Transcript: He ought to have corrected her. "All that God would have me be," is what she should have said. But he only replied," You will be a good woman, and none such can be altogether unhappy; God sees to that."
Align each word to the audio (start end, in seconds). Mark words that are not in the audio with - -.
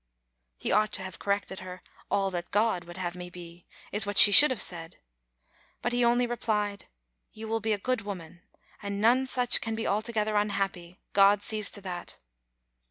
He 0.57 0.71
ought 0.71 0.91
to 0.93 1.03
have 1.03 1.19
corrected 1.19 1.59
her. 1.59 1.83
"All 2.09 2.31
that 2.31 2.49
God 2.49 2.85
would 2.85 2.97
have 2.97 3.13
me 3.13 3.29
be," 3.29 3.67
is 3.91 4.03
what 4.03 4.17
she 4.17 4.31
should 4.31 4.49
have 4.49 4.59
said. 4.59 4.97
But 5.83 5.93
he 5.93 6.03
only 6.03 6.25
replied," 6.25 6.87
You 7.33 7.47
will 7.47 7.59
be 7.59 7.73
a 7.73 7.77
good 7.77 8.01
woman, 8.01 8.41
and 8.81 8.99
none 8.99 9.27
such 9.27 9.61
can 9.61 9.75
be 9.75 9.85
altogether 9.85 10.37
unhappy; 10.37 10.97
God 11.13 11.43
sees 11.43 11.69
to 11.73 11.81
that." 11.81 12.17